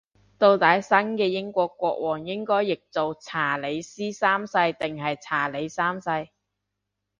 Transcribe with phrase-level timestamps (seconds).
[0.39, 6.29] 到底新嘅英國國王應該譯做查理斯三世定係查理三世